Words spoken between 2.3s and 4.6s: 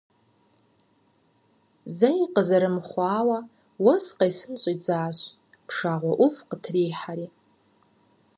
къызэрымыхъуауэ уэс къесын